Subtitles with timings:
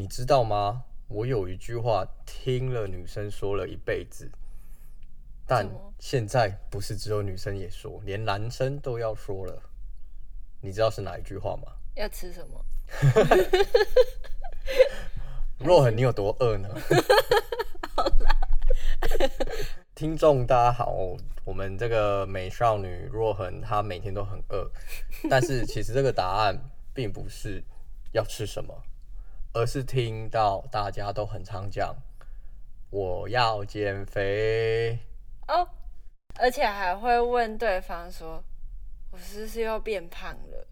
[0.00, 0.84] 你知道吗？
[1.08, 4.30] 我有一句话听了女生说了一辈子，
[5.46, 9.62] 但现在不是只有女生也说，连男生都要说了。
[10.62, 11.70] 你知道是哪一句话吗？
[11.96, 12.64] 要吃什么？
[15.60, 16.70] 若恒，你有多饿呢？
[19.94, 21.14] 听众大家好，
[21.44, 24.70] 我们这个美少女若恒，她每天都很饿，
[25.28, 26.58] 但是其实这个答案
[26.94, 27.62] 并不是
[28.12, 28.82] 要吃什么，
[29.52, 31.96] 而是听到大家都很常讲
[32.90, 34.98] 我要减肥，
[35.48, 35.68] 哦，
[36.38, 38.44] 而且还会问对方说
[39.10, 40.66] ：“我是不是又变胖了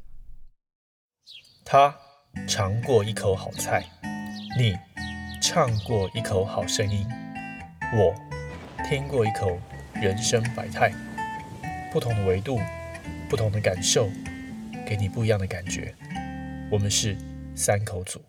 [1.64, 1.96] 他
[2.46, 3.84] 尝过一口好菜，
[4.56, 4.76] 你
[5.42, 7.04] 唱过一口好声音，
[7.94, 8.14] 我
[8.88, 9.58] 听过一口
[9.94, 10.92] 人生百态。
[11.92, 12.60] 不同的维度，
[13.28, 14.08] 不同的感受，
[14.86, 15.94] 给你不一样的感觉。
[16.70, 17.16] 我们是
[17.56, 18.20] 三口组。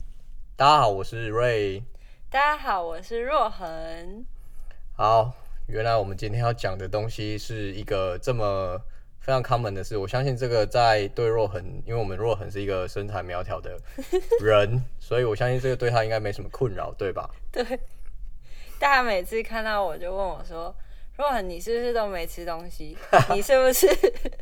[0.59, 1.81] 大家好，我是瑞。？”
[2.29, 4.25] 大家好，我是若恒。
[4.93, 5.31] 好，
[5.67, 8.77] 原来我们今天要讲的东西是一个这么
[9.21, 9.95] 非常 common 的事。
[9.95, 13.79] 我相信这个在对若恒，因为我们若恒是一个身材苗条的
[14.43, 17.29] 人，所以我相信这个对他应该没什么困扰，对吧？
[17.53, 17.63] 对，
[18.77, 20.75] 大家每次看到我就问我说
[21.15, 22.97] ：“若恒，你是不是都没吃东西？
[23.33, 23.87] 你是不是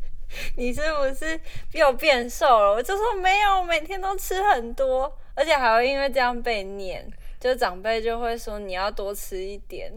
[0.58, 1.40] 你是不是
[1.74, 7.08] 又变瘦了？”我就说没有，我每天都吃很多，而且还会因为这样被念，
[7.38, 9.92] 就长辈就会说你要多吃一点。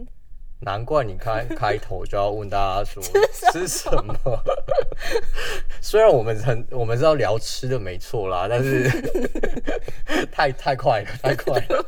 [0.60, 3.02] 难怪你开开头就要问大家说
[3.50, 4.14] 吃什么。
[5.82, 8.88] 虽然我们很我们是要聊吃的没错啦，但是
[10.30, 11.84] 太太快了，太快了。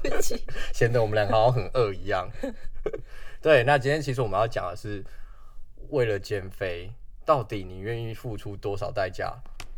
[0.72, 2.28] 显得我们两个好像很饿一样。
[3.40, 5.04] 对，那今天其实我们要讲的是，
[5.90, 6.90] 为了减肥，
[7.24, 9.32] 到底你愿意付出多少代价？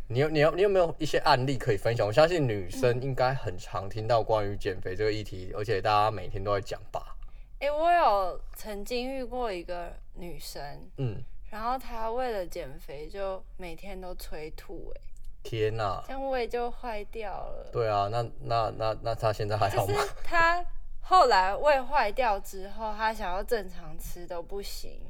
[0.09, 2.07] 你有你有你有没有一些案例可以分享？
[2.07, 7.17] 我相信女生应该很常听到关于减肥这个议题，而且大家每天都在讲吧。
[7.59, 10.63] 哎、我有曾经遇过一个女生，
[10.97, 15.01] 嗯，然后她为了减肥就每天都催吐、哎，
[15.43, 17.69] 天哪、这样胃就坏掉了。
[17.73, 20.05] 对啊，那那那那她现在还好就是吗？
[20.23, 20.65] 她
[21.01, 25.01] 后来胃坏掉之后，她想要正常吃都不行，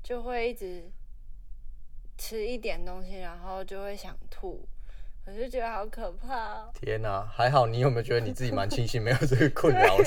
[0.00, 0.88] 就会一直
[2.22, 4.64] 吃一点东西，然后就会想吐。
[5.26, 6.70] 我就觉得好可怕、哦。
[6.72, 10.04] 天哪、还好你有没有觉得你自己蛮庆幸没有这个 困扰的，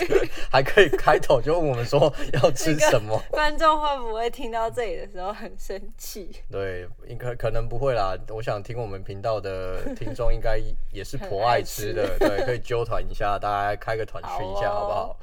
[0.50, 3.22] 还可以开头就问我们说要吃什么？
[3.30, 6.32] 观众会不会听到这里的时候很生气？
[6.50, 8.18] 对，应该可能不会啦。
[8.30, 10.58] 我想听我们频道的听众应该
[10.94, 15.20] 也是颇爱吃的，对，可以揪团一下，大家开个团 去一下，好不好？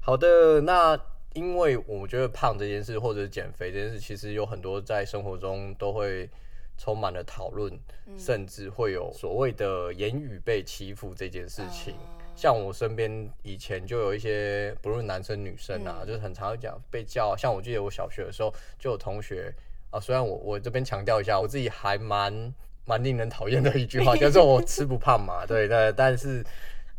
[0.00, 0.98] 好的，那
[1.34, 6.28] 因为我觉得胖这件事或者减肥这件事，其实有很多在生活中都会
[6.76, 7.72] 充满了讨论，
[8.16, 11.94] 甚至会有所谓的言语被欺负这件事情。
[11.94, 17.36] 哦像我身边以前就有一些，不论男生女生啊，嗯就是很常讲被叫。
[17.36, 19.52] 像我记得我小学的时候就有同学
[19.90, 26.44] 啊，虽然我我这边强调一下，我自己还蛮蛮令人讨厌的一句话， 叫做我吃不胖嘛，对对，但是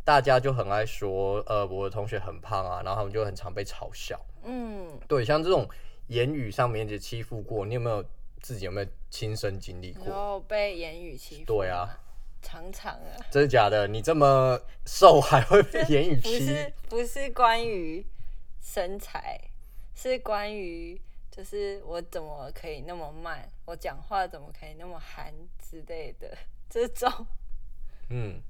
[0.09, 4.19] 大家就很爱说，呃，我的同学很胖啊，然后他们就很常被嘲笑。
[4.43, 5.69] 嗯，对，像这种
[6.07, 8.03] 言语上面的欺负过，你有没有
[8.41, 10.11] 自己有没有亲身经历然过？
[10.15, 11.45] 后被言语欺负。
[11.45, 11.87] 对啊，，
[12.41, 13.87] 常常啊，真的假的？
[13.87, 16.39] 你这么瘦还会被言语不欺？
[16.47, 18.03] 是不是关于
[18.59, 19.39] 身材，
[19.93, 20.99] 是关于
[21.29, 26.35] 就是我怎么可以那么慢，我讲话怎么可以那么含之类的
[26.67, 27.27] 这种，
[28.09, 28.41] 嗯，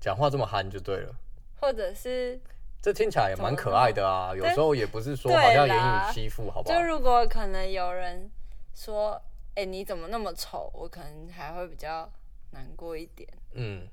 [0.00, 1.12] 讲话这么憨就对了。
[1.60, 2.40] 或者是
[2.80, 6.86] 这听起来也蛮可爱的啊，有时候也不是说好像言啦语欺负，好不好就？
[6.86, 8.30] 如果可能有人
[8.74, 9.20] 说，
[9.54, 12.08] 哎、你怎么那么丑，我可能还会比较
[12.52, 13.28] 难过一点。
[13.54, 13.88] 嗯，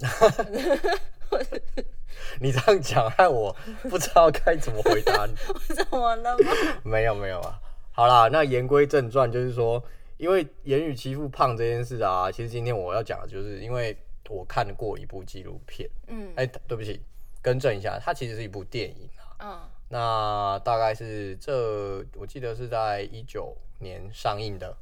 [2.40, 5.34] 你这样讲害我不知道该怎么回答你。
[5.72, 6.50] 怎么了吗？
[6.82, 7.60] 没有没有啊，
[7.92, 9.80] 好啦，那言归正传，就是说，
[10.16, 13.96] 因为言语欺负胖这件事啊，其实今天我要讲的就是，因为
[14.28, 17.00] 我看过一部纪录片，嗯哎、对不起，
[17.42, 19.36] 更正一下，它其实是一部电影啊。
[19.40, 24.74] 嗯那大概是这，我记得是在一九年上映的。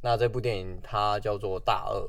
[0.00, 2.06] 那这部电影它叫做《大饿》，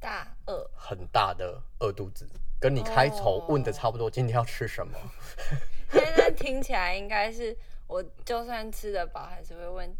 [0.00, 2.26] 大饿，很大的饿肚子，
[2.58, 4.10] 跟你开头问的差不多。
[4.10, 4.98] 今天要吃什么？
[5.92, 7.54] 现在听起来应该是
[7.86, 9.94] 我就算吃得饱，还是会问，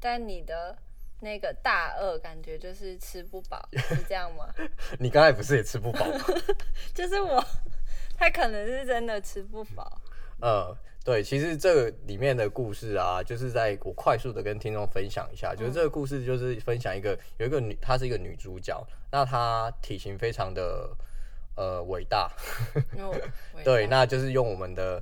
[0.00, 0.76] 但你的
[1.22, 4.44] 那个大饿感觉就是吃不饱，是这样吗？
[4.98, 6.24] 你刚才不是也吃不饱吗？
[6.92, 7.42] 就是我，
[8.18, 10.02] 他可能是真的吃不饱。
[10.40, 20.90] 呃，对，其实这个里面的故事啊，就是在我快速的跟听众分享一下，就是这个故事就是分享一个有一个女，她是一个女主角，那她体型非常的
[21.54, 22.28] 呃伟大。
[23.62, 25.00] 对，那就是用我们的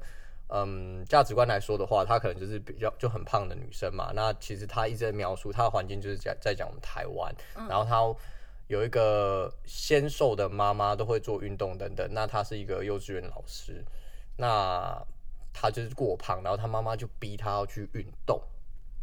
[0.52, 4.11] 嗯价值观来说的话，她可能就是比较就很胖的女生嘛。
[4.14, 7.35] 那其实她一直在描述她的环境，就是在在讲我们台湾，
[7.69, 7.97] 然后她
[8.67, 12.08] 有一个纤瘦的妈妈，都会做运动等等。
[12.12, 13.85] 那她是一个幼稚园老师，
[14.37, 15.00] 那
[15.52, 18.41] 她就是过胖，然后她妈妈就逼她要去运动。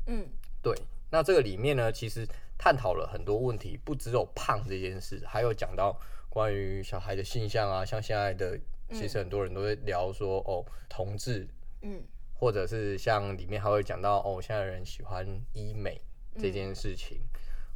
[0.06, 0.26] 嗯
[0.62, 0.74] 对，
[1.10, 2.26] 那这个里面呢，其实
[2.58, 5.98] 探讨了很多问题，不只有胖这件事，还有讲到
[6.30, 8.58] 关于小孩的性向啊，像现在的，
[8.92, 11.48] 其实很多人都会聊说，哦，同志，
[11.82, 12.02] 嗯。
[12.40, 16.00] 或者是像里面还会讲到，哦，现在人喜欢医美
[16.38, 17.20] 这件事情，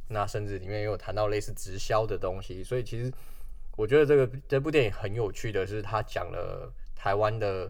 [0.08, 3.12] 那甚至里面也有谈到类似直销的东西，所以其实
[3.76, 7.68] 我觉得这个这部电影很有趣的是，它讲了台湾的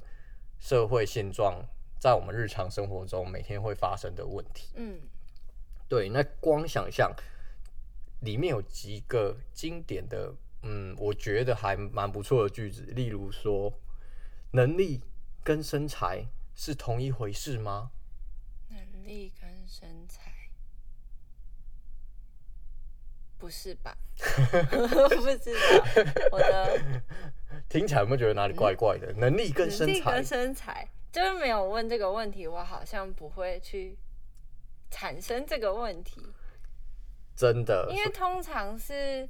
[0.61, 1.65] 社会现状。
[1.99, 5.01] 在我们日常生活中每天会发生的问题，嗯。
[5.89, 7.11] 对，那光想象
[8.21, 13.73] 里面有几个经典的，嗯，我觉得还蛮不错的句子，例如说，
[14.53, 15.01] 能力
[15.43, 17.91] 跟身材是同一回事吗？
[18.69, 20.33] 能力跟身材，
[23.39, 23.97] 不是吧？
[24.17, 25.85] 不知道，
[26.31, 26.81] 我的
[27.69, 29.13] 听起来有没有觉得哪里怪怪的？
[29.15, 33.99] 能力跟身材能力跟，身材，就是没有问这个问题，我好像不会去
[34.91, 36.23] 产生这个问题，
[37.35, 39.29] 真的因为通常是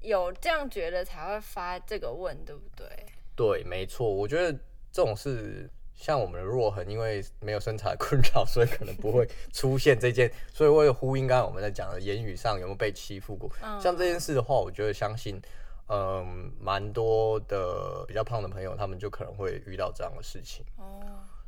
[0.00, 2.86] 有这样觉得才会发这个问，对不对？
[3.34, 4.52] 对，没错，我觉得
[4.92, 5.68] 这种事。
[5.98, 10.30] 像我们的若痕，因为没有身材困扰，所以可能不会出现这件。
[10.52, 15.40] 所以为了呼应刚刚我们在讲的言语上有没有被欺负过，嗯像这件事的话，我觉得相信，
[15.88, 20.66] 嗯，蛮多的比较胖的朋友，他们就可能会遇到这样的事情。
[20.76, 21.00] 哦，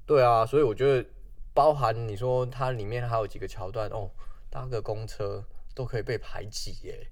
[0.06, 1.06] 对啊，所以我觉得，
[1.52, 4.08] 包含你说它里面还有几个桥段哦，
[4.48, 7.06] 搭个公车都可以被排挤耶。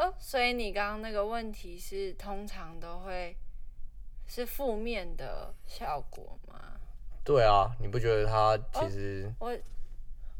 [0.00, 3.36] 哦，所以你刚刚那个问题是通常都会
[4.26, 6.54] 是负面的效果吗？
[7.22, 9.54] 对啊，你不觉得他哦其实、我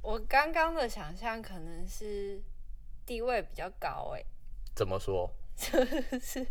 [0.03, 2.41] 我刚刚的想象可能是
[3.05, 4.25] 地位比较高哎、
[4.75, 5.31] 怎么说？
[5.61, 6.47] 就是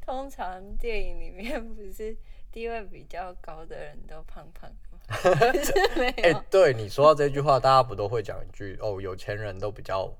[0.00, 2.16] 通常电影里面不是
[2.50, 4.98] 地位比较高的人都胖胖的吗？
[6.24, 10.12] 哎、有，对你说到这句话，大家不都会讲一句哦，有钱人都比较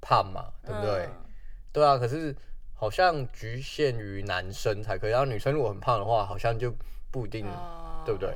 [0.00, 1.06] 胖嘛，对不对？
[1.06, 1.23] 嗯
[1.74, 2.34] 对啊，可是
[2.72, 6.74] 好像局限于男生才可以，然后女生如果很胖的话，好像就
[7.10, 7.44] 不一定。
[7.46, 8.34] 哦对不对？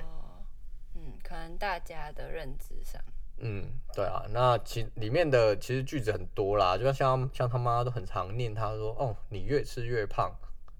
[0.94, 2.99] 嗯，可能大家的认知上，
[3.37, 10.32] 嗯，对啊，那其里面的其实句子很多啦，就像像像他妈都很常念他说，哦，你越吃越胖，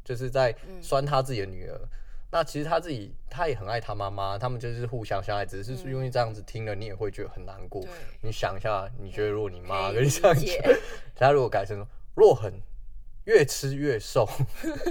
[0.03, 1.79] 就是在嗯酸他自己的女儿。
[2.31, 7.83] 那其实他自己他也很爱他妈妈，他们就是互相相爱，只是说因为这样子听了，你也会觉得很难过。
[7.83, 7.91] 对，
[8.23, 10.73] 你想一下，你觉得如果你妈跟你这样讲，
[11.15, 11.87] 他如果改成说
[12.19, 12.53] 若很
[13.25, 14.29] 越吃越瘦，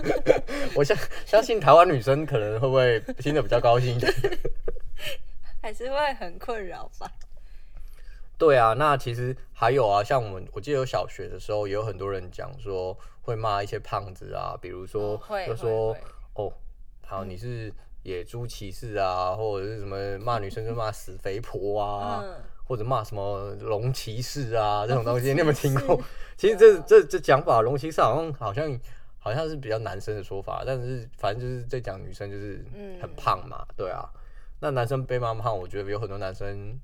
[0.76, 4.14] 我相相信台湾女生可能会不会听得比较高兴一点？
[5.62, 7.12] 还是会很困扰吧。
[8.38, 15.98] 对啊，那其实还有啊，像我们我记得有小学的时候，也有很多人讲说会骂一些胖子啊，比如说、就说
[16.36, 16.54] 哦，
[17.06, 26.00] 好你是野猪骑士啊，或者是什么骂女生就骂死肥婆啊，嗯，或者骂什么龙骑士啊这种东西，你有没有听过？
[26.36, 28.80] 其实这这这讲法，龙骑士好像好像
[29.18, 34.08] 好像是比较男生的说法，但是反正就是在讲女生就是嗯很胖嘛，对啊。
[34.60, 36.80] 那男生被骂胖，我觉得有很多男生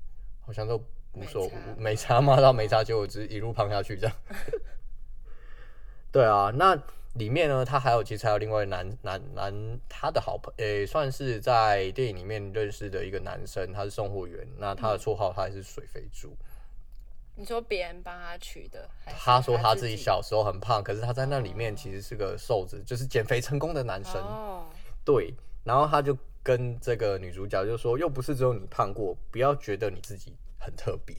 [0.46, 0.76] 好像都
[1.12, 4.16] 无所没差骂到没差，结果只是一路胖下去这样。
[6.12, 6.80] 对啊，那
[7.14, 16.36] 里面呢，他还有其实还有另外男男男他的好朋，诶、算是在电影里面认识的一个男生，他是送货员，那他的绰号他也是水肥猪。
[17.36, 24.20] 你说别人帮他取的，他说他自自己小时候很胖，可是他在那里面其实是个瘦子，就是减肥成功的男生。
[24.20, 24.64] 哦，
[25.04, 31.14] 对，然后他就跟这个女主角就说，又不是只有你胖过，不要觉得你自己很特别。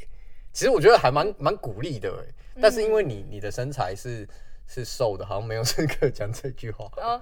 [0.54, 4.26] 其实我觉得还蛮蛮鼓励的哎，但是因为你你的身材是
[4.68, 6.90] 是瘦的，好像没有 资格讲这句话。
[6.98, 7.22] 哦，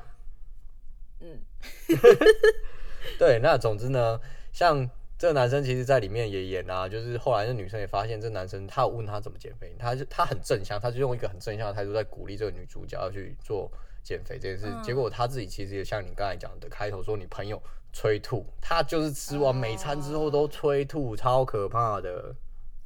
[1.20, 1.40] 嗯，
[3.18, 4.20] 对，那总之呢，
[4.52, 13.72] 像这个男生其实在里面也演啊，就是后来那女生也发现这男生，他有问他怎么减肥，他就他很正向，他就用一个很正向的态度在鼓励这个女主角要去做
[14.04, 14.66] 减肥这件事。
[14.68, 17.62] 嗯结果他自己其实也像你刚才讲的开头说，你朋友
[17.94, 22.36] 催吐，他就是吃完每餐之后都催吐，超可怕的。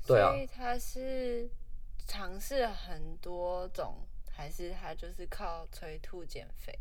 [0.06, 1.50] 对啊所，以他是
[2.06, 3.96] 尝试了很多种，
[4.38, 6.72] 还是他就是靠催吐减肥？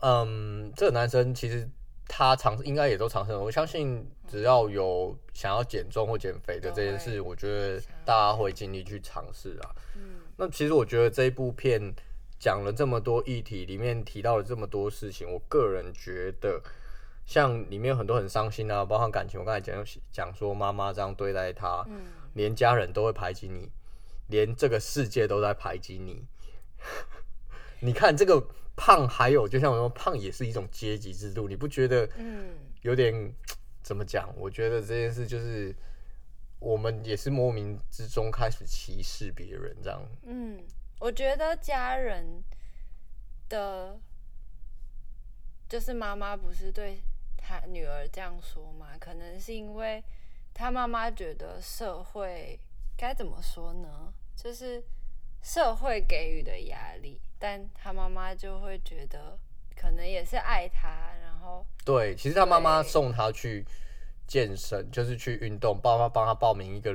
[0.00, 1.68] 嗯，这个男生其实
[2.06, 9.74] 他尝应该也都尝试了，我相信只要有想要减重或减肥的这件事，我觉得大家会尽力去尝试啊。
[9.96, 11.92] 嗯那其实我觉得这一部片
[12.38, 16.62] 讲了这么多议题，里面提到了这么多事情，我个人觉得，
[17.26, 19.40] 像里面有很多很伤心啊，包含感情。
[19.40, 23.68] 我刚才讲讲说妈妈这样对待他，嗯连家人都会排挤你，
[24.28, 26.24] 连这个世界都在排挤你。
[27.80, 28.40] 你看这个
[28.76, 33.34] 胖，还有就像我说，胖也是一种阶级制度，你不觉得嗯有点
[33.82, 34.32] 怎么讲？
[34.36, 35.74] 我觉得这件事就是
[36.58, 40.02] 我们也是莫名之中开始歧视别人，这样。
[40.22, 40.60] 嗯，
[41.00, 42.42] 我觉得家人
[43.48, 43.98] 的，
[45.68, 47.00] 就是妈妈不是对
[47.36, 48.88] 她女儿这样说嘛？
[48.98, 50.02] 可能是因为
[50.52, 52.58] 她妈妈觉得社会
[52.98, 54.12] 该怎么说呢？
[54.34, 54.82] 就是
[55.40, 59.38] 社会给予的压力，但他妈妈就会觉得
[59.76, 60.88] 可能也是爱他，
[61.22, 63.64] 然后对，其实他妈妈送他去
[64.26, 66.92] 健身，就是去运动，帮他帮他报名一个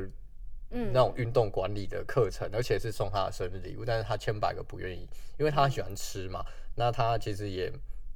[0.71, 5.07] 嗯那种运动管理的课程，而且是送他的生日礼物，但是他千百个不愿意，
[5.39, 6.45] 因为他喜欢吃嘛。
[6.75, 7.71] 那他其实也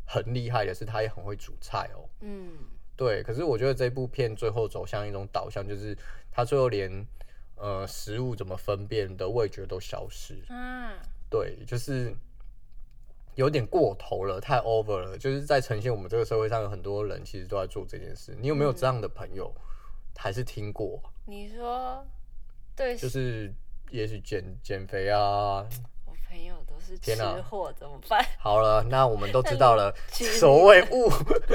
[0.06, 2.04] 很厉害的是，他也很会煮菜哦。
[2.20, 2.58] 嗯
[2.98, 5.98] 对，可是我觉得这部片最后走向一种导向，就是
[6.32, 6.92] 他最后连
[7.58, 10.36] 呃食物怎么分辨的味觉都消失。
[10.50, 10.98] 嗯，
[11.30, 12.16] 对，就是
[13.36, 18.36] 有点过头了，太 over 了，就是在呈现我们这个社会上有很多人其实都在做这件事。
[18.40, 19.54] 你有没有这样的朋友？
[20.20, 21.00] 还是听过？
[21.28, 22.04] 你说
[22.76, 23.54] 对，就是
[23.92, 25.64] 也许减减肥啊。
[26.06, 28.24] 我朋友都是吃天哪货，怎么办？
[28.40, 31.12] 好了，那我们都知道了， 所谓物，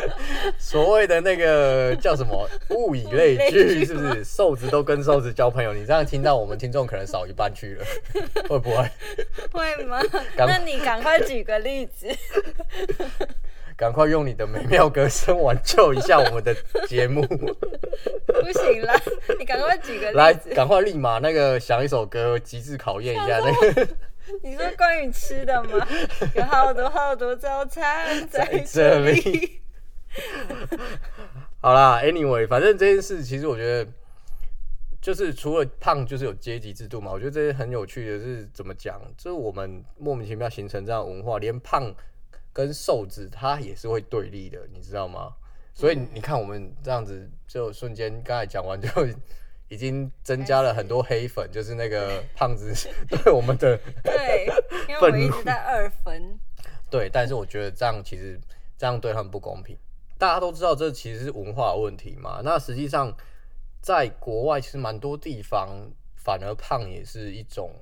[0.58, 4.22] 所谓的那个叫什么物以类聚，聚是不是？
[4.22, 7.84] 瘦子都跟瘦子交朋友，你这样听到我们听众可能少一半去了，
[8.48, 8.90] 会不会？
[9.52, 10.00] 会吗？
[10.36, 12.08] 那你赶快举个例子。
[13.74, 16.54] 赶快用你的美妙歌声挽救一下我们的
[16.86, 17.26] 节目。
[17.26, 18.94] 不行啦，
[19.38, 20.50] 你赶快举个来，例子。
[20.50, 23.88] 赶快立马那个想一首歌，极致考验一下那个
[24.42, 25.86] 你说关于吃的吗？
[26.36, 29.60] 有好多好多早餐在在这这里里。
[31.60, 33.90] 好啦，anyway，反正这件事其实我觉得，
[35.00, 37.10] 就是除了胖，就是有阶级制度嘛。
[37.10, 41.94] 我觉得这些很有趣的是怎么讲，就是我们莫名其妙形成这样的文化，连胖
[42.52, 45.32] 跟瘦子他也是会对立的，你知道吗？
[45.74, 48.88] 所以你看我们这样子，就瞬间刚才讲完就。
[49.72, 52.74] 已经增加了很多黑粉，就是那个 胖子
[53.08, 53.74] 对我们的
[54.04, 54.46] 对，
[54.86, 56.38] 因为我 一直在二分。
[56.90, 58.38] 对，但是我觉得这样其实
[58.76, 59.74] 这样对他们不公平。
[60.18, 62.42] 大家都知道这其实是文化的问题嘛。
[62.44, 63.10] 那实际上
[63.80, 67.74] 在国外其实蛮多地方反而胖也是一种，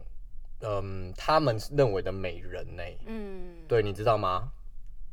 [0.61, 4.53] 嗯，他们认为的美人呢、嗯，对，你知道吗？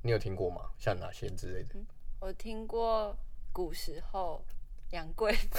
[0.04, 0.62] 你有听过吗？
[0.78, 1.76] 像哪些之类的？
[2.20, 3.18] 我听过
[3.52, 4.46] 古时候
[4.92, 5.36] 杨贵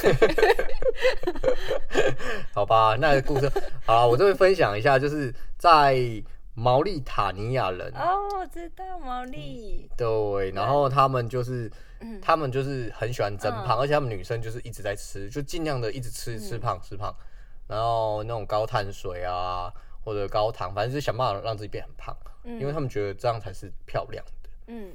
[2.52, 3.50] 好吧，那个故事
[3.84, 5.96] 好啦我这边分享一下，就是在
[6.54, 9.88] 毛利塔尼亚人，哦，我知道毛利。
[9.96, 11.70] 对，然后他们就是，
[12.00, 12.20] 嗯。
[12.20, 13.80] 他们就是很喜欢增胖，嗯。
[13.80, 17.14] 而且他们女生就是一直在吃，就尽量的一直吃吃嗯胖吃胖，
[17.68, 19.72] 然后那种高碳水啊
[20.04, 24.50] 或者高糖，反正就是想办法让自己变很胖，因为他们觉得这样才是漂亮的。
[24.68, 24.90] 嗯。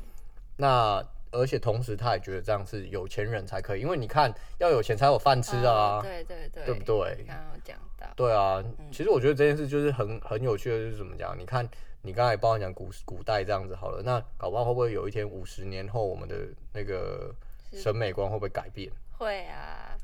[0.58, 1.02] 那
[1.34, 7.26] 而且同时他也觉得这样是有钱人才可以，因为你看要有钱才有饭吃啊，哦对对对，对不对？
[7.28, 11.38] 刚刚讲到，对啊，嗯其实我觉得这件事就是很很有趣的，就是怎么讲？
[11.38, 11.68] 你看，
[12.02, 16.36] 你刚才帮我讲古古代这样子好了，那搞不好会不会有一天五十年后，我们的
[16.72, 17.34] 那个
[17.74, 18.92] 审美观会不会改变？
[19.18, 19.96] 会啊，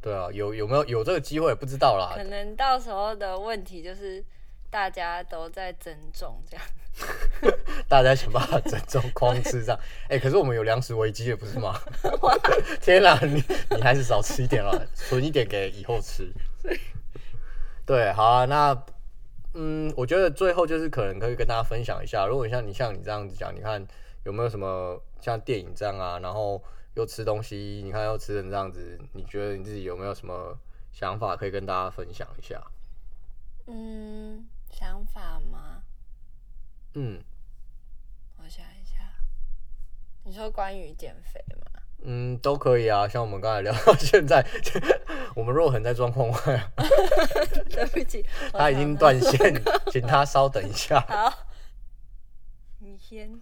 [0.00, 2.24] 对啊，有有没有有这个机会不知道啦可。
[2.24, 4.22] 能到时候的问题就是
[4.72, 6.66] 大家都在增重这样。
[7.86, 9.78] 大家想办法增重狂吃这样。
[10.08, 11.78] 哎、可是我们有粮食危机了，不是吗？
[12.80, 13.44] 天哪、你
[13.76, 16.32] 你还是少吃一点了，存一点给以后吃。
[17.84, 18.82] 对，好啊，那
[19.52, 23.86] 嗯，我觉得最后就是可能可以跟大家分享一下，如果像你像你这样子讲，你看
[24.24, 26.62] 有没有什么像电影这样啊，然后
[26.94, 30.58] 又吃东西，你看又吃成这样子，你觉得你自己有没有什么
[30.92, 32.62] 想法可以跟大家分享一下？
[33.68, 35.82] 嗯，想法吗？
[36.94, 37.22] 嗯
[38.38, 38.98] 我想一下，
[40.24, 41.80] 你说关于减肥吗？
[42.04, 44.44] 嗯，都可以啊，像我们刚才聊到现在，
[45.36, 46.84] 我们若恒在状况外啊，
[47.70, 49.62] 对不起， 他已经断线，
[49.92, 51.00] 请他稍等一下。
[51.02, 51.32] 好，
[52.80, 53.40] 你先，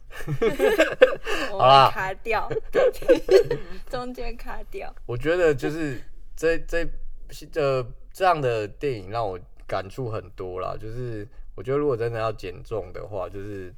[1.50, 2.50] 我好啦卡掉，
[3.88, 4.94] 中间卡掉。
[5.06, 6.02] 我觉得就是
[6.36, 6.84] 这这
[7.50, 7.82] 这
[8.12, 10.76] 这样的电影让我感触很多啦。
[10.76, 11.24] 就是
[11.54, 13.72] 我觉得如果真的要减重的话，就是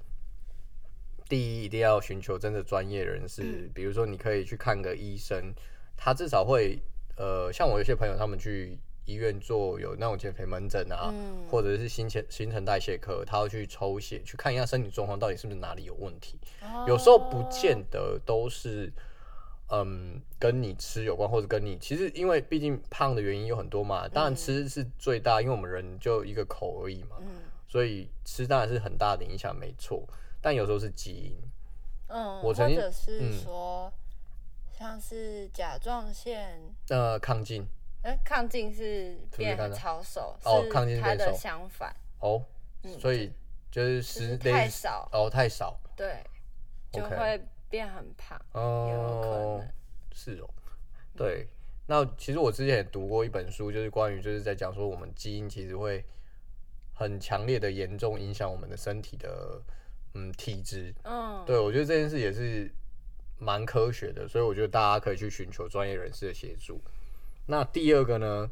[1.28, 5.52] 第一一定要寻求真的专业人士，嗯比如说你可以去看个医生，
[5.94, 6.78] 他至少会
[7.16, 16.38] 呃，像我有些朋友他们去医院做有那种减肥门诊啊，嗯或者是新陈新陈代谢科，他要去抽血去看一下身体状况到底是不是哪里有问题。
[16.86, 18.90] 有时候不见得都是，
[19.72, 27.42] 嗯，跟你吃有关，或者跟你其实因为毕竟胖的原因有很多嘛，当然吃是最大，因为我们人就一个口而已嘛，嗯。
[27.66, 30.06] 所以吃当然是很大的影响，没错。
[30.42, 31.36] 但有时候是基因，
[32.08, 33.32] 嗯，我曾经或者是嗯。
[33.42, 33.90] 说，
[34.78, 36.60] 像是甲状腺，
[36.90, 37.66] 呃，亢进。
[38.02, 42.42] 哎，亢进是变超瘦，哦是亢进是变瘦它的相反，哦，
[42.82, 43.32] 嗯所以
[43.70, 45.78] 就是就食太少，哦，太少。
[45.96, 46.22] 对，
[46.92, 47.40] 就会
[47.72, 48.38] 变很胖，
[48.86, 49.72] 也有可哦能，，
[50.12, 50.50] 是哦，
[51.16, 51.48] 对。
[51.86, 56.04] 那其实我之前也读过一本书，就是关于就是在讲说我们基因其实会
[56.92, 59.60] 很强烈的严重影响我们的身体的
[60.12, 60.94] 嗯体质。
[61.04, 62.70] 嗯，对我觉得这件事也是
[63.38, 66.78] 蛮科学的，所以我觉得大家可以去寻求专业人士的协助。
[67.46, 68.50] 那第二个呢，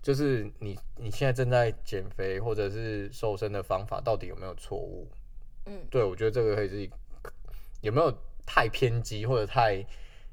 [0.00, 5.08] 就是你你现在正在减肥或者是瘦身的方法到底有没有错误？
[5.66, 6.96] 嗯对我觉得这个可以是一个
[7.82, 8.12] 有没有
[8.46, 9.84] 太偏激或者太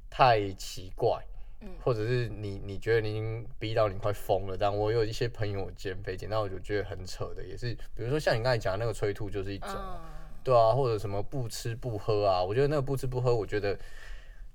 [0.09, 1.23] 太奇怪，
[1.61, 9.69] 嗯或者是你你觉得你已经逼到你快疯了，但我有一些朋友减肥减到我就觉得很扯的，也是比如说像你刚才讲的那个催吐就是一种。
[9.71, 9.99] 嗯，
[10.41, 13.77] 对啊，或者什么不吃不喝啊，我觉得那个不吃不喝，我觉得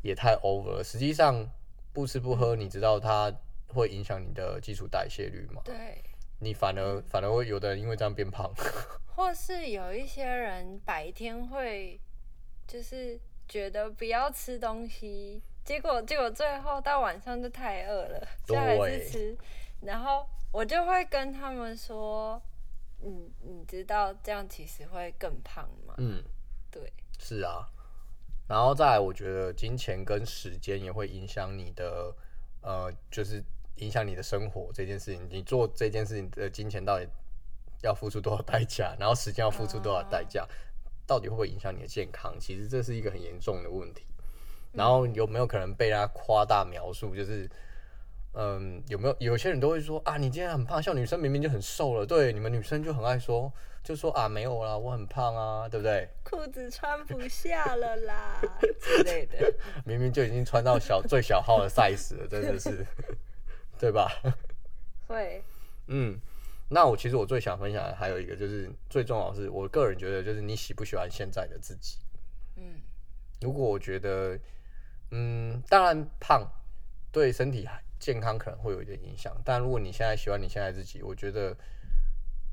[0.01, 0.83] 也太 over 了。
[0.83, 1.47] 实际上
[1.93, 3.31] 不吃不喝，你知道它
[3.69, 5.61] 会影响你的基础代谢率吗？
[5.63, 6.03] 对，
[6.41, 8.51] 你反而反而会有的人因为这样变胖。
[9.15, 12.01] 或是有一些人白天会
[12.67, 13.21] 就是
[13.55, 19.39] 觉得不要吃东西，结果结果最后到晚上就太饿了，所以还对是吃。
[19.81, 22.43] 然后我就会跟他们说，
[23.01, 25.95] 你，你知道这样其实会更胖吗？
[25.99, 26.21] 嗯，
[26.69, 27.65] 对，是啊。
[28.49, 32.13] 然后再来，我觉得金钱跟时间也会影响你的，
[32.61, 33.41] 呃，就是
[33.77, 35.29] 影响你的生活这件事情。
[35.31, 37.07] 你做这件事情的金钱到底
[37.85, 40.45] 要付出多少代价，然后时间要付出多少代价，
[41.07, 42.35] 到底会不会影响你的健康？
[42.39, 44.05] 其实这是一个很严重的问题。
[44.73, 47.15] 然后有没有可能被人家夸大描述？
[47.15, 47.49] 就是，
[48.33, 53.53] 嗯，有没有有些人都会说啊，你今天很胖，像女生明明就很瘦了，对，你们女生就很爱说，
[53.85, 56.09] 就说啊没有啦，我很胖啊，对不对？
[56.25, 58.41] 裤子穿不下了啦
[58.83, 59.55] 之类的。
[59.85, 62.85] 明明就已经穿到小 最小号的 size 了，真的是，
[63.79, 64.11] 对吧？
[65.07, 65.45] 会，
[65.87, 66.19] 嗯，
[66.69, 71.99] 那我其实我最想分享的还有一个，就是最重要的是，我个人觉得就是你喜不喜欢现在的自己。
[72.57, 72.81] 嗯
[73.41, 74.39] 如果我觉得，
[75.11, 76.51] 嗯，当然胖
[77.13, 81.55] 对身体健康可能会有一点影响，但如果你现在喜欢你现在自己，我觉得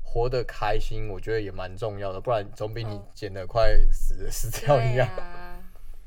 [0.02, 5.08] 活得开心，我觉得也蛮重要的，不然总比你哦减得快死死掉一对样。
[5.16, 5.64] 啊，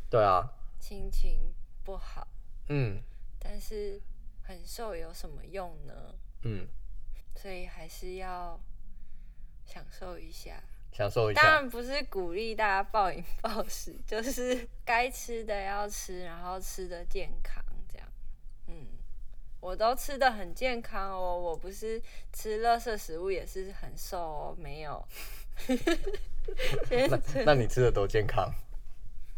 [0.09, 2.27] 对啊，心情不好，
[2.69, 3.01] 嗯
[3.39, 3.99] 但是
[4.43, 5.93] 很瘦有什么用呢？
[6.43, 6.67] 嗯，
[7.35, 8.59] 所以还是要
[9.65, 10.61] 享受一下。
[10.91, 11.41] 享受一下。
[11.41, 18.07] 当然不是鼓励大家暴饮暴食， 就是该吃的要吃，然后吃的健康这样。
[18.67, 18.87] 嗯，
[19.59, 25.05] 我都吃的很健康哦，我不是吃垃圾食物也是很瘦哦，没有。
[27.09, 28.49] 那那你吃的多健康？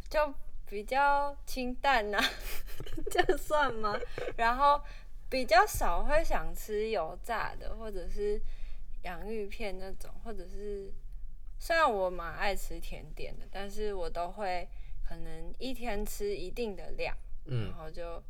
[0.09, 0.33] 就
[0.65, 2.19] 比较清淡呐、
[3.09, 3.97] 这样算吗？
[4.37, 4.79] 然后
[5.29, 8.39] 比较少会想吃油炸的，或者是
[9.03, 10.91] 洋芋片那种，或者是
[11.59, 14.67] 虽然我蛮爱吃甜点的，但是我都会
[15.07, 18.21] 可能一天吃一定的量，嗯然后就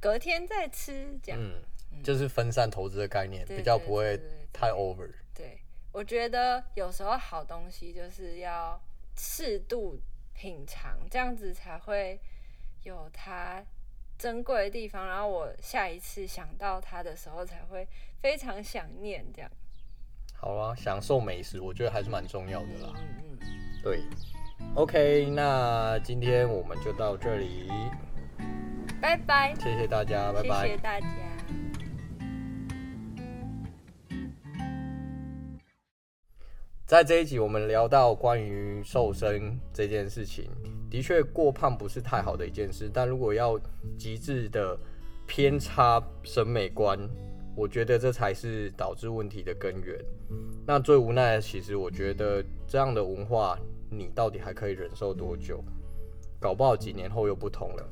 [0.00, 1.40] 隔天再吃这样。
[1.40, 4.18] 嗯，就是分散投资的概念，比较不会
[4.52, 5.10] 太 over。
[5.34, 5.60] 对，
[5.92, 8.80] 我觉得有时候好东西就是要
[9.16, 10.00] 适度
[10.34, 12.18] 品尝，这样子才会
[12.82, 13.64] 有它
[14.22, 15.04] 珍贵的地方。
[15.08, 17.84] 然后我下一次想到它的时候，才会
[18.20, 19.50] 非常想念这样。
[20.34, 22.94] 好啊，享受美食，我觉得还是蛮重要的啦。
[22.96, 23.48] 嗯嗯，
[23.82, 24.04] 对
[24.76, 27.68] ，OK，那今天我们就到这里，
[29.00, 30.68] 拜拜，谢谢大家，拜拜谢拜。
[30.68, 31.31] 谢大家。
[36.92, 40.50] 在这一集，我们聊到关于瘦身这件事情，
[40.90, 43.58] 的确过胖不是太好的一件事，但如果要
[43.96, 44.78] 极致的
[45.26, 46.98] 偏差审美观，
[47.56, 49.98] 我觉得这才是导致问题的根源。
[50.66, 55.64] 那最无奈的，其实我觉得这样的文化，你到底还可以忍受多久？
[56.38, 57.88] 搞不好几年后又不同了。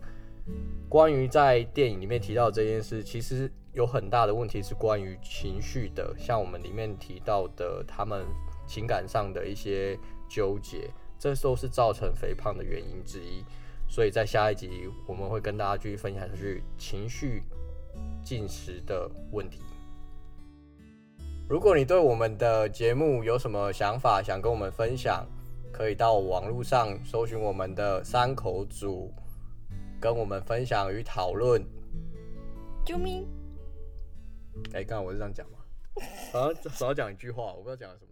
[0.90, 8.26] 关于在电影里面提到这件事，其实有很大的问题是关于情绪的，像我们里面提到的，他们
[8.70, 13.44] 情感上的一些纠结，这都是造成肥胖的原因之一。
[13.88, 17.42] 所以在下一集我们会跟大家继续分享下去情绪
[18.24, 19.58] 进食的问题。
[21.48, 25.26] 如果你对我们的节目有什么想法，想跟我们分享，
[25.72, 29.12] 可以到网络上搜寻我们的三口组，
[30.00, 31.60] 跟我们分享与讨论。
[32.86, 33.26] 救命！
[34.72, 35.58] 哎、刚刚我是这样讲吗？
[36.32, 38.09] 好像少讲一句话，我不知道讲了什么。